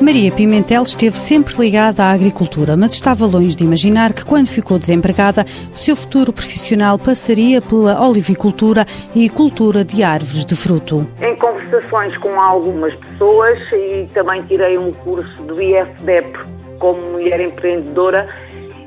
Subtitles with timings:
[0.00, 4.78] Maria Pimentel esteve sempre ligada à agricultura, mas estava longe de imaginar que, quando ficou
[4.78, 11.06] desempregada, o seu futuro profissional passaria pela olivicultura e cultura de árvores de fruto.
[11.20, 16.38] Em conversações com algumas pessoas e também tirei um curso do IFDEP
[16.78, 18.28] como mulher empreendedora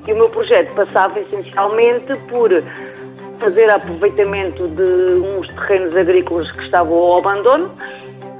[0.07, 2.51] e o meu projeto passava essencialmente por
[3.39, 4.83] fazer aproveitamento de
[5.21, 7.71] uns terrenos agrícolas que estavam ao abandono,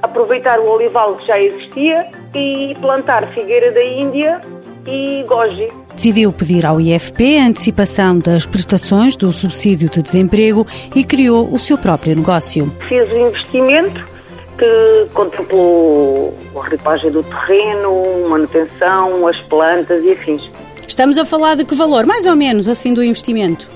[0.02, 4.40] aproveitar o olival que já existia e plantar figueira da Índia
[4.86, 5.68] e goji.
[5.94, 11.58] Decidiu pedir ao IFP a antecipação das prestações do subsídio de desemprego e criou o
[11.58, 12.72] seu próprio negócio.
[12.88, 14.08] Fiz um investimento
[14.56, 20.50] que contemplou a ripagem do terreno, manutenção, as plantas e afins.
[20.86, 23.70] Estamos a falar de que valor, mais ou menos, assim, do investimento?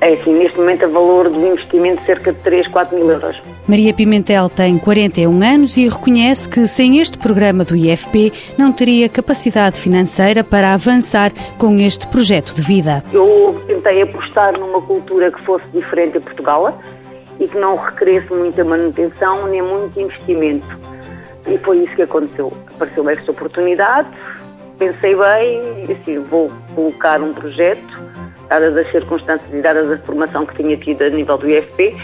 [0.00, 3.40] É assim, neste momento a valor do investimento cerca de 3, 4 mil euros.
[3.66, 9.08] Maria Pimentel tem 41 anos e reconhece que sem este programa do IFP não teria
[9.08, 13.02] capacidade financeira para avançar com este projeto de vida.
[13.12, 16.78] Eu tentei apostar numa cultura que fosse diferente em Portugal
[17.40, 20.78] e que não requeresse muita manutenção nem muito investimento.
[21.48, 22.52] E foi isso que aconteceu.
[22.74, 24.08] Apareceu esta oportunidade,
[24.78, 28.05] pensei bem, assim, vou colocar um projeto
[28.48, 31.96] dadas as circunstâncias e dadas a formação que tinha tido a nível do IFP,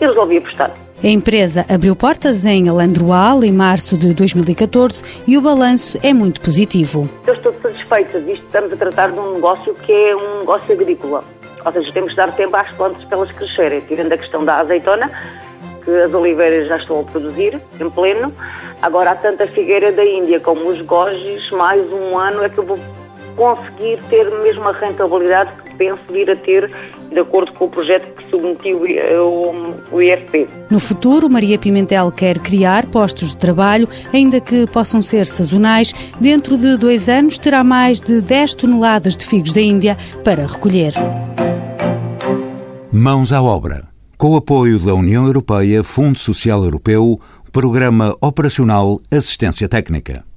[0.00, 0.70] e resolvi apostar.
[1.02, 6.40] A empresa abriu portas em Alandroal em março de 2014 e o balanço é muito
[6.40, 7.08] positivo.
[7.26, 11.22] Eu estou satisfeita, visto estamos a tratar de um negócio que é um negócio agrícola.
[11.64, 13.80] Ou seja, temos de dar tempo às plantas para elas crescerem.
[13.82, 15.10] Tirando a questão da azeitona,
[15.84, 18.32] que as oliveiras já estão a produzir em pleno.
[18.80, 22.64] Agora há tanta figueira da Índia como os gojis, mais um ano é que eu
[22.64, 22.78] vou
[23.36, 26.70] conseguir ter mesmo a rentabilidade que penso vir a ter
[27.10, 30.48] de acordo com o projeto que submeti o IFP.
[30.70, 35.92] No futuro, Maria Pimentel quer criar postos de trabalho, ainda que possam ser sazonais.
[36.20, 40.94] Dentro de dois anos, terá mais de 10 toneladas de figos da Índia para recolher.
[42.90, 43.88] Mãos à obra.
[44.16, 47.20] Com o apoio da União Europeia, Fundo Social Europeu,
[47.52, 50.24] Programa Operacional Assistência Técnica.